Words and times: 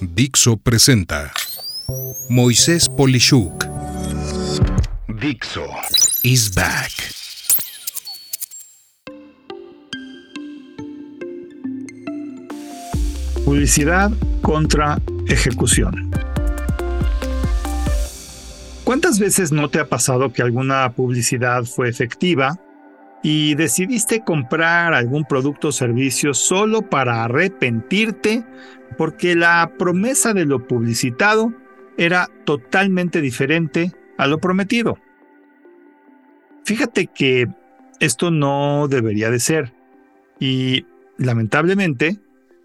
Dixo 0.00 0.56
presenta 0.56 1.30
Moisés 2.28 2.88
Polishuk. 2.88 3.64
Dixo 5.20 5.66
is 6.22 6.54
back. 6.54 6.90
Publicidad 13.44 14.10
contra 14.40 15.00
ejecución. 15.26 16.10
¿Cuántas 18.84 19.18
veces 19.18 19.52
no 19.52 19.68
te 19.68 19.80
ha 19.80 19.88
pasado 19.88 20.32
que 20.32 20.42
alguna 20.42 20.92
publicidad 20.92 21.64
fue 21.64 21.88
efectiva 21.88 22.58
y 23.22 23.54
decidiste 23.54 24.24
comprar 24.24 24.94
algún 24.94 25.24
producto 25.24 25.68
o 25.68 25.72
servicio 25.72 26.34
solo 26.34 26.82
para 26.82 27.24
arrepentirte 27.24 28.44
porque 28.98 29.34
la 29.34 29.72
promesa 29.78 30.34
de 30.34 30.44
lo 30.44 30.66
publicitado 30.66 31.52
era 31.96 32.28
totalmente 32.44 33.20
diferente 33.20 33.92
a 34.18 34.26
lo 34.26 34.38
prometido. 34.38 34.98
Fíjate 36.64 37.06
que 37.06 37.48
esto 38.00 38.30
no 38.30 38.88
debería 38.88 39.30
de 39.30 39.40
ser 39.40 39.72
y 40.38 40.86
lamentablemente, 41.16 42.18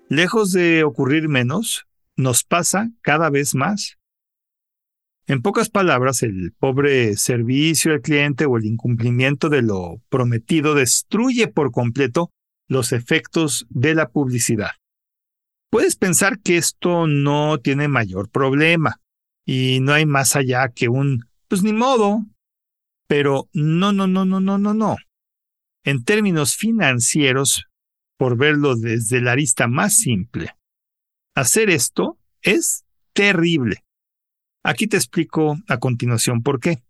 lejos 0.09 0.51
de 0.51 0.83
ocurrir 0.83 1.29
menos, 1.29 1.85
nos 2.15 2.43
pasa 2.43 2.89
cada 3.01 3.29
vez 3.29 3.53
más. 3.53 3.97
En 5.29 5.41
pocas 5.41 5.69
palabras, 5.69 6.23
el 6.23 6.53
pobre 6.57 7.17
servicio 7.17 7.91
al 7.91 8.01
cliente 8.01 8.45
o 8.45 8.55
el 8.55 8.63
incumplimiento 8.63 9.49
de 9.49 9.61
lo 9.61 10.01
prometido 10.07 10.73
destruye 10.73 11.49
por 11.49 11.71
completo 11.71 12.31
los 12.69 12.93
efectos 12.93 13.67
de 13.69 13.93
la 13.93 14.07
publicidad. 14.07 14.71
Puedes 15.69 15.97
pensar 15.97 16.39
que 16.39 16.55
esto 16.55 17.07
no 17.07 17.57
tiene 17.57 17.89
mayor 17.89 18.29
problema 18.29 19.01
y 19.45 19.81
no 19.81 19.91
hay 19.91 20.05
más 20.05 20.37
allá 20.37 20.69
que 20.69 20.87
un, 20.87 21.25
pues 21.49 21.61
ni 21.61 21.73
modo, 21.73 22.25
pero 23.09 23.49
no, 23.51 23.91
no, 23.91 24.07
no, 24.07 24.23
no, 24.23 24.39
no, 24.39 24.57
no, 24.57 24.73
no. 24.73 24.95
En 25.83 26.05
términos 26.05 26.55
financieros, 26.55 27.65
por 28.17 28.37
verlo 28.37 28.77
desde 28.77 29.19
la 29.19 29.33
arista 29.33 29.67
más 29.67 29.93
simple, 29.93 30.55
hacer 31.35 31.69
esto 31.69 32.17
es 32.41 32.85
terrible. 33.11 33.83
Aquí 34.67 34.85
te 34.87 34.97
explico 34.97 35.57
a 35.69 35.77
continuación 35.77 36.43
por 36.43 36.59
qué. 36.59 36.83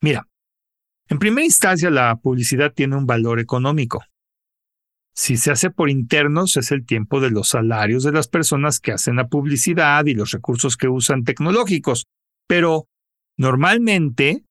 Mira, 0.00 0.28
en 1.08 1.18
primera 1.18 1.44
instancia 1.44 1.90
la 1.90 2.14
publicidad 2.14 2.72
tiene 2.72 2.94
un 2.94 3.04
valor 3.04 3.40
económico. 3.40 4.04
Si 5.12 5.36
se 5.36 5.50
hace 5.50 5.70
por 5.70 5.90
internos 5.90 6.56
es 6.56 6.70
el 6.70 6.86
tiempo 6.86 7.20
de 7.20 7.32
los 7.32 7.48
salarios 7.48 8.04
de 8.04 8.12
las 8.12 8.28
personas 8.28 8.78
que 8.78 8.92
hacen 8.92 9.16
la 9.16 9.26
publicidad 9.26 10.06
y 10.06 10.14
los 10.14 10.30
recursos 10.30 10.76
que 10.76 10.86
usan 10.86 11.24
tecnológicos. 11.24 12.06
Pero 12.46 12.86
normalmente 13.36 14.44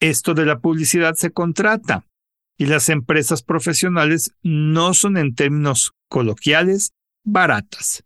esto 0.00 0.34
de 0.34 0.44
la 0.44 0.58
publicidad 0.58 1.14
se 1.14 1.30
contrata 1.30 2.04
y 2.58 2.66
las 2.66 2.90
empresas 2.90 3.42
profesionales 3.42 4.34
no 4.42 4.92
son 4.92 5.16
en 5.16 5.34
términos 5.34 5.92
coloquiales 6.10 6.92
baratas. 7.24 8.04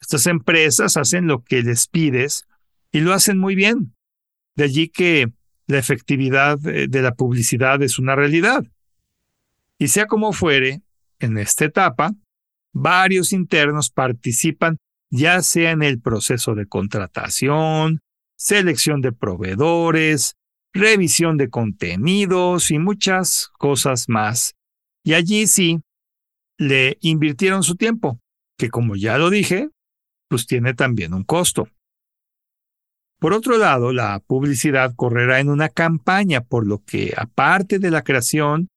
Estas 0.00 0.28
empresas 0.28 0.96
hacen 0.96 1.26
lo 1.26 1.42
que 1.42 1.64
les 1.64 1.88
pides 1.88 2.46
y 2.92 3.00
lo 3.00 3.12
hacen 3.12 3.38
muy 3.38 3.54
bien. 3.54 3.94
De 4.56 4.64
allí 4.64 4.88
que 4.88 5.32
la 5.66 5.78
efectividad 5.78 6.58
de 6.58 7.02
la 7.02 7.14
publicidad 7.14 7.82
es 7.82 7.98
una 7.98 8.16
realidad. 8.16 8.64
Y 9.78 9.88
sea 9.88 10.06
como 10.06 10.32
fuere, 10.32 10.82
en 11.20 11.38
esta 11.38 11.64
etapa, 11.64 12.12
varios 12.72 13.32
internos 13.32 13.90
participan 13.90 14.78
ya 15.10 15.42
sea 15.42 15.72
en 15.72 15.82
el 15.82 16.00
proceso 16.00 16.54
de 16.54 16.66
contratación, 16.66 18.00
selección 18.36 19.00
de 19.00 19.12
proveedores, 19.12 20.36
revisión 20.72 21.36
de 21.36 21.50
contenidos 21.50 22.70
y 22.70 22.78
muchas 22.78 23.50
cosas 23.58 24.08
más. 24.08 24.54
Y 25.02 25.14
allí 25.14 25.46
sí, 25.46 25.80
le 26.58 26.98
invirtieron 27.00 27.62
su 27.62 27.74
tiempo, 27.74 28.20
que 28.56 28.70
como 28.70 28.94
ya 28.94 29.18
lo 29.18 29.30
dije, 29.30 29.70
pues 30.28 30.46
tiene 30.46 30.74
también 30.74 31.12
un 31.14 31.24
costo. 31.24 31.68
Por 33.20 33.34
otro 33.34 33.58
lado, 33.58 33.92
la 33.92 34.18
publicidad 34.18 34.94
correrá 34.96 35.40
en 35.40 35.50
una 35.50 35.68
campaña, 35.68 36.40
por 36.40 36.66
lo 36.66 36.82
que 36.82 37.12
aparte 37.14 37.78
de 37.78 37.90
la 37.90 38.02
creación, 38.02 38.68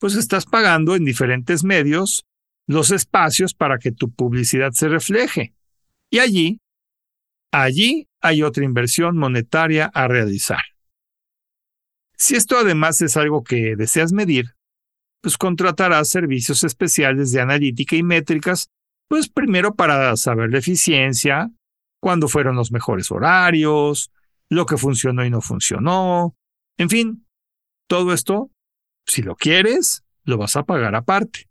pues 0.00 0.16
estás 0.16 0.46
pagando 0.46 0.96
en 0.96 1.04
diferentes 1.04 1.62
medios 1.62 2.24
los 2.66 2.90
espacios 2.90 3.54
para 3.54 3.78
que 3.78 3.92
tu 3.92 4.10
publicidad 4.10 4.72
se 4.72 4.88
refleje. 4.88 5.54
Y 6.10 6.18
allí, 6.18 6.58
allí 7.52 8.08
hay 8.20 8.42
otra 8.42 8.64
inversión 8.64 9.16
monetaria 9.16 9.86
a 9.94 10.08
realizar. 10.08 10.62
Si 12.16 12.34
esto 12.34 12.58
además 12.58 13.00
es 13.00 13.16
algo 13.16 13.44
que 13.44 13.76
deseas 13.76 14.12
medir, 14.12 14.54
pues 15.20 15.38
contratarás 15.38 16.08
servicios 16.08 16.64
especiales 16.64 17.30
de 17.30 17.40
analítica 17.40 17.94
y 17.94 18.02
métricas, 18.02 18.70
pues 19.08 19.28
primero 19.28 19.74
para 19.74 20.16
saber 20.16 20.50
la 20.50 20.58
eficiencia, 20.58 21.50
cuándo 22.04 22.28
fueron 22.28 22.54
los 22.54 22.70
mejores 22.70 23.10
horarios, 23.10 24.12
lo 24.50 24.66
que 24.66 24.76
funcionó 24.76 25.24
y 25.24 25.30
no 25.30 25.40
funcionó. 25.40 26.36
En 26.76 26.90
fin, 26.90 27.26
todo 27.88 28.12
esto, 28.12 28.50
si 29.06 29.22
lo 29.22 29.36
quieres, 29.36 30.04
lo 30.24 30.36
vas 30.36 30.54
a 30.56 30.64
pagar 30.64 30.96
aparte. 30.96 31.48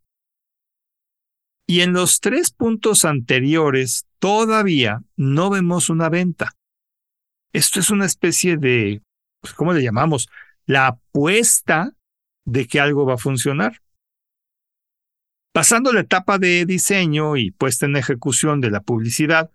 Y 1.65 1.81
en 1.81 1.93
los 1.93 2.19
tres 2.19 2.51
puntos 2.51 3.03
anteriores 3.03 4.05
todavía 4.19 5.01
no 5.15 5.49
vemos 5.49 5.89
una 5.89 6.07
venta. 6.09 6.51
Esto 7.51 7.79
es 7.79 7.89
una 7.89 8.05
especie 8.05 8.55
de, 8.55 9.01
pues, 9.41 9.55
¿cómo 9.55 9.73
le 9.73 9.81
llamamos? 9.81 10.29
La 10.67 10.85
apuesta 10.85 11.93
de 12.45 12.67
que 12.67 12.79
algo 12.79 13.07
va 13.07 13.15
a 13.15 13.17
funcionar. 13.17 13.81
Pasando 15.51 15.91
la 15.93 16.01
etapa 16.01 16.37
de 16.37 16.67
diseño 16.67 17.37
y 17.37 17.49
puesta 17.49 17.87
en 17.87 17.95
ejecución 17.95 18.61
de 18.61 18.69
la 18.69 18.81
publicidad, 18.81 19.49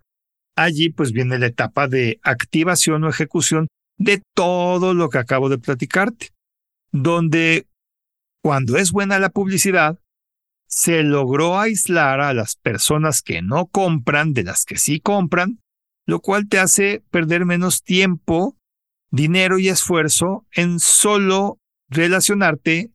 allí 0.63 0.89
pues 0.89 1.11
viene 1.11 1.39
la 1.39 1.47
etapa 1.47 1.87
de 1.87 2.19
activación 2.23 3.03
o 3.03 3.09
ejecución 3.09 3.67
de 3.97 4.21
todo 4.35 4.93
lo 4.93 5.09
que 5.09 5.17
acabo 5.17 5.49
de 5.49 5.57
platicarte, 5.57 6.29
donde 6.91 7.67
cuando 8.41 8.77
es 8.77 8.91
buena 8.91 9.19
la 9.19 9.29
publicidad, 9.29 9.99
se 10.67 11.03
logró 11.03 11.59
aislar 11.59 12.21
a 12.21 12.33
las 12.33 12.55
personas 12.55 13.21
que 13.21 13.41
no 13.41 13.67
compran 13.67 14.33
de 14.33 14.43
las 14.43 14.65
que 14.65 14.77
sí 14.77 14.99
compran, 14.99 15.59
lo 16.05 16.21
cual 16.21 16.47
te 16.47 16.59
hace 16.59 17.03
perder 17.09 17.45
menos 17.45 17.83
tiempo, 17.83 18.55
dinero 19.11 19.59
y 19.59 19.69
esfuerzo 19.69 20.45
en 20.51 20.79
solo 20.79 21.57
relacionarte 21.89 22.91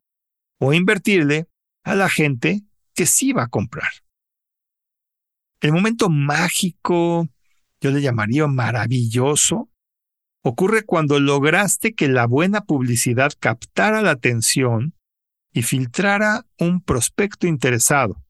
o 0.61 0.73
invertirle 0.73 1.47
a 1.83 1.95
la 1.95 2.09
gente 2.09 2.63
que 2.95 3.07
sí 3.07 3.33
va 3.33 3.45
a 3.45 3.49
comprar. 3.49 3.91
El 5.61 5.73
momento 5.73 6.09
mágico 6.09 7.29
yo 7.81 7.91
le 7.91 8.01
llamaría 8.01 8.47
maravilloso, 8.47 9.71
ocurre 10.43 10.85
cuando 10.85 11.21
lograste 11.21 11.95
que 11.95 12.09
la 12.09 12.27
buena 12.27 12.63
publicidad 12.63 13.33
captara 13.39 14.03
la 14.03 14.13
atención 14.13 14.95
y 15.53 15.63
filtrara 15.63 16.47
un 16.59 16.83
prospecto 16.83 17.47
interesado. 17.47 18.23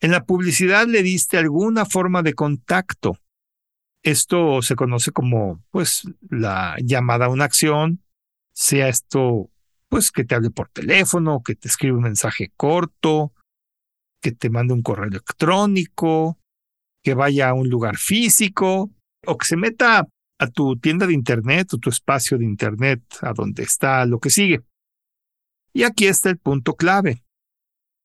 En 0.00 0.12
la 0.12 0.24
publicidad 0.24 0.86
le 0.86 1.02
diste 1.02 1.38
alguna 1.38 1.84
forma 1.84 2.22
de 2.22 2.34
contacto. 2.34 3.18
Esto 4.04 4.62
se 4.62 4.76
conoce 4.76 5.10
como, 5.10 5.60
pues, 5.70 6.02
la 6.30 6.76
llamada 6.84 7.26
a 7.26 7.30
una 7.30 7.44
acción, 7.44 8.04
sea 8.52 8.88
esto, 8.88 9.50
pues, 9.88 10.12
que 10.12 10.24
te 10.24 10.36
hable 10.36 10.50
por 10.50 10.68
teléfono, 10.68 11.42
que 11.44 11.56
te 11.56 11.66
escriba 11.66 11.96
un 11.96 12.04
mensaje 12.04 12.52
corto, 12.56 13.32
que 14.20 14.30
te 14.30 14.50
mande 14.50 14.74
un 14.74 14.82
correo 14.82 15.08
electrónico, 15.08 16.38
que 17.08 17.14
vaya 17.14 17.48
a 17.48 17.54
un 17.54 17.70
lugar 17.70 17.96
físico 17.96 18.90
o 19.24 19.38
que 19.38 19.46
se 19.46 19.56
meta 19.56 20.06
a 20.38 20.46
tu 20.48 20.76
tienda 20.76 21.06
de 21.06 21.14
Internet 21.14 21.72
o 21.72 21.78
tu 21.78 21.88
espacio 21.88 22.36
de 22.36 22.44
Internet, 22.44 23.02
a 23.22 23.32
donde 23.32 23.62
está 23.62 24.04
lo 24.04 24.18
que 24.20 24.28
sigue. 24.28 24.60
Y 25.72 25.84
aquí 25.84 26.06
está 26.06 26.28
el 26.28 26.36
punto 26.36 26.74
clave. 26.74 27.24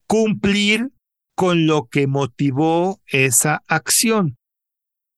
Cumplir 0.07 0.93
con 1.35 1.67
lo 1.67 1.87
que 1.87 2.07
motivó 2.07 3.01
esa 3.07 3.61
acción. 3.67 4.37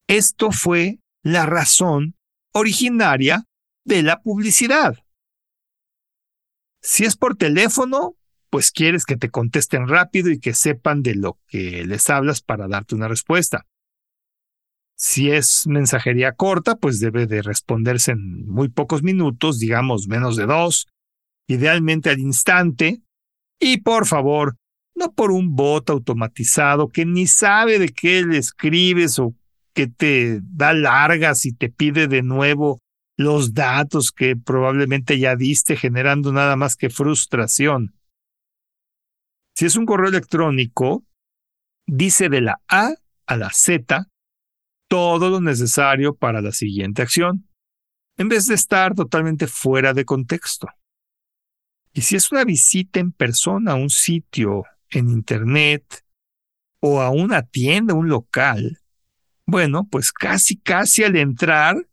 Esto 0.08 0.50
fue 0.50 0.98
la 1.22 1.46
razón 1.46 2.16
originaria 2.56 3.46
de 3.86 4.02
la 4.02 4.20
publicidad. 4.24 4.98
Si 6.82 7.06
es 7.06 7.16
por 7.16 7.36
teléfono, 7.36 8.16
pues 8.50 8.72
quieres 8.72 9.06
que 9.06 9.16
te 9.16 9.30
contesten 9.30 9.88
rápido 9.88 10.32
y 10.32 10.40
que 10.40 10.56
sepan 10.56 11.04
de 11.04 11.14
lo 11.14 11.38
que 11.46 11.86
les 11.86 12.10
hablas 12.10 12.42
para 12.42 12.68
darte 12.68 12.96
una 12.96 13.08
respuesta. 13.08 13.68
Si 14.98 15.30
es 15.30 15.68
mensajería 15.68 16.32
corta, 16.34 16.76
pues 16.76 17.00
debe 17.00 17.28
de 17.28 17.42
responderse 17.42 18.12
en 18.12 18.48
muy 18.48 18.70
pocos 18.70 19.04
minutos, 19.04 19.60
digamos 19.60 20.08
menos 20.08 20.38
de 20.38 20.46
dos, 20.46 20.88
idealmente 21.48 22.10
al 22.10 22.20
instante. 22.20 23.02
Y 23.60 23.82
por 23.82 24.06
favor, 24.06 24.56
no 24.96 25.14
por 25.14 25.32
un 25.32 25.56
bot 25.56 25.90
automatizado 25.90 26.90
que 26.90 27.06
ni 27.06 27.28
sabe 27.28 27.78
de 27.78 27.90
qué 27.90 28.24
le 28.24 28.38
escribes 28.38 29.20
o 29.20 29.36
que 29.74 29.88
te 29.88 30.40
da 30.42 30.74
largas 30.74 31.46
y 31.46 31.54
te 31.54 31.70
pide 31.70 32.08
de 32.08 32.22
nuevo 32.22 32.80
los 33.18 33.54
datos 33.54 34.12
que 34.12 34.36
probablemente 34.38 35.20
ya 35.20 35.36
diste 35.36 35.76
generando 35.76 36.32
nada 36.32 36.56
más 36.56 36.78
que 36.78 36.90
frustración. 36.90 37.94
Si 39.58 39.66
es 39.66 39.76
un 39.76 39.86
correo 39.86 40.10
electrónico, 40.10 41.04
dice 41.86 42.30
de 42.30 42.42
la 42.42 42.62
A 42.70 42.94
a 43.26 43.38
la 43.38 43.50
Z 43.52 44.08
todo 44.88 45.30
lo 45.30 45.42
necesario 45.42 46.16
para 46.16 46.42
la 46.42 46.52
siguiente 46.52 47.02
acción, 47.02 47.48
en 48.18 48.30
vez 48.30 48.48
de 48.48 48.56
estar 48.56 48.94
totalmente 48.96 49.48
fuera 49.48 49.94
de 49.94 50.06
contexto. 50.06 50.68
Y 51.94 52.02
si 52.02 52.16
es 52.16 52.32
una 52.32 52.44
visita 52.44 53.00
en 53.00 53.12
persona 53.12 53.72
a 53.72 53.76
un 53.76 53.90
sitio 53.90 54.64
en 54.90 55.10
Internet 55.10 56.04
o 56.80 57.02
a 57.02 57.10
una 57.10 57.44
tienda, 57.44 57.94
un 57.94 58.10
local, 58.10 58.80
bueno, 59.46 59.88
pues 59.90 60.12
casi, 60.12 60.58
casi 60.58 61.04
al 61.04 61.16
entrar 61.16 61.88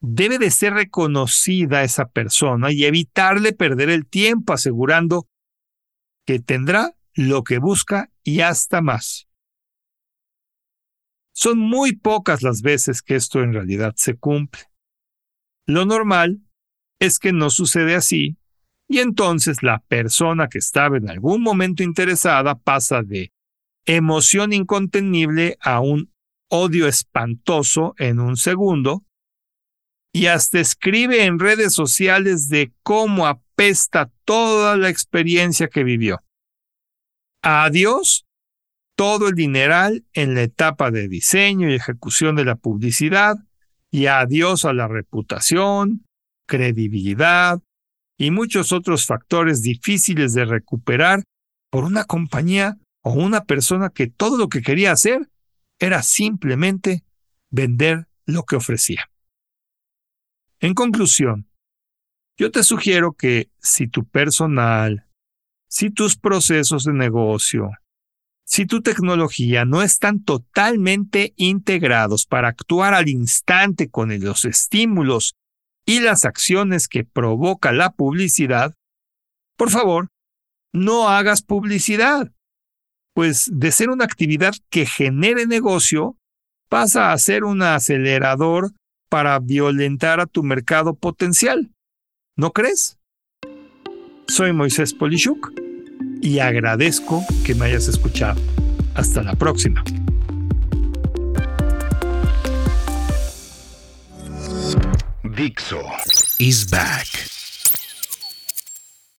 debe 0.00 0.38
de 0.38 0.50
ser 0.50 0.74
reconocida 0.74 1.82
esa 1.82 2.08
persona 2.08 2.72
y 2.72 2.84
evitarle 2.84 3.52
perder 3.52 3.90
el 3.90 4.06
tiempo 4.06 4.52
asegurando 4.52 5.28
que 6.26 6.38
tendrá 6.40 6.94
lo 7.14 7.42
que 7.42 7.58
busca 7.58 8.10
y 8.22 8.40
hasta 8.40 8.80
más. 8.80 9.27
Son 11.38 11.56
muy 11.60 11.94
pocas 11.94 12.42
las 12.42 12.62
veces 12.62 13.00
que 13.00 13.14
esto 13.14 13.44
en 13.44 13.52
realidad 13.52 13.94
se 13.96 14.16
cumple. 14.16 14.62
Lo 15.68 15.84
normal 15.84 16.40
es 16.98 17.20
que 17.20 17.32
no 17.32 17.48
sucede 17.48 17.94
así 17.94 18.38
y 18.88 18.98
entonces 18.98 19.62
la 19.62 19.78
persona 19.86 20.48
que 20.48 20.58
estaba 20.58 20.96
en 20.96 21.08
algún 21.08 21.40
momento 21.42 21.84
interesada 21.84 22.56
pasa 22.56 23.04
de 23.04 23.32
emoción 23.86 24.52
incontenible 24.52 25.56
a 25.60 25.78
un 25.78 26.12
odio 26.50 26.88
espantoso 26.88 27.94
en 27.98 28.18
un 28.18 28.36
segundo 28.36 29.04
y 30.12 30.26
hasta 30.26 30.58
escribe 30.58 31.24
en 31.24 31.38
redes 31.38 31.72
sociales 31.72 32.48
de 32.48 32.72
cómo 32.82 33.28
apesta 33.28 34.10
toda 34.24 34.76
la 34.76 34.88
experiencia 34.88 35.68
que 35.68 35.84
vivió. 35.84 36.20
Adiós 37.42 38.27
todo 38.98 39.28
el 39.28 39.36
dineral 39.36 40.04
en 40.12 40.34
la 40.34 40.42
etapa 40.42 40.90
de 40.90 41.06
diseño 41.06 41.70
y 41.70 41.74
ejecución 41.74 42.34
de 42.34 42.44
la 42.44 42.56
publicidad 42.56 43.36
y 43.92 44.06
adiós 44.06 44.64
a 44.64 44.72
la 44.72 44.88
reputación, 44.88 46.04
credibilidad 46.48 47.62
y 48.18 48.32
muchos 48.32 48.72
otros 48.72 49.06
factores 49.06 49.62
difíciles 49.62 50.34
de 50.34 50.46
recuperar 50.46 51.22
por 51.70 51.84
una 51.84 52.06
compañía 52.06 52.76
o 53.04 53.12
una 53.12 53.44
persona 53.44 53.90
que 53.90 54.08
todo 54.08 54.36
lo 54.36 54.48
que 54.48 54.62
quería 54.62 54.90
hacer 54.90 55.30
era 55.78 56.02
simplemente 56.02 57.04
vender 57.50 58.08
lo 58.26 58.42
que 58.42 58.56
ofrecía. 58.56 59.08
En 60.58 60.74
conclusión, 60.74 61.48
yo 62.36 62.50
te 62.50 62.64
sugiero 62.64 63.12
que 63.12 63.48
si 63.60 63.86
tu 63.86 64.04
personal, 64.08 65.06
si 65.68 65.90
tus 65.90 66.16
procesos 66.16 66.82
de 66.82 66.94
negocio, 66.94 67.70
si 68.48 68.64
tu 68.64 68.80
tecnología 68.80 69.66
no 69.66 69.82
están 69.82 70.24
totalmente 70.24 71.34
integrados 71.36 72.24
para 72.24 72.48
actuar 72.48 72.94
al 72.94 73.08
instante 73.08 73.90
con 73.90 74.18
los 74.20 74.46
estímulos 74.46 75.34
y 75.84 76.00
las 76.00 76.24
acciones 76.24 76.88
que 76.88 77.04
provoca 77.04 77.72
la 77.72 77.90
publicidad, 77.90 78.74
por 79.58 79.68
favor, 79.68 80.08
no 80.72 81.10
hagas 81.10 81.42
publicidad, 81.42 82.32
pues 83.14 83.50
de 83.52 83.70
ser 83.70 83.90
una 83.90 84.06
actividad 84.06 84.54
que 84.70 84.86
genere 84.86 85.46
negocio, 85.46 86.16
pasa 86.70 87.12
a 87.12 87.18
ser 87.18 87.44
un 87.44 87.62
acelerador 87.62 88.72
para 89.10 89.38
violentar 89.40 90.20
a 90.20 90.26
tu 90.26 90.42
mercado 90.42 90.94
potencial. 90.94 91.70
¿No 92.34 92.52
crees? 92.52 92.98
Soy 94.26 94.54
Moisés 94.54 94.94
Polishuk 94.94 95.67
y 96.20 96.38
agradezco 96.38 97.24
que 97.44 97.54
me 97.54 97.66
hayas 97.66 97.88
escuchado. 97.88 98.40
Hasta 98.94 99.22
la 99.22 99.34
próxima. 99.34 99.82
Dixo 105.22 105.82
is 106.38 106.68
back. 106.68 107.27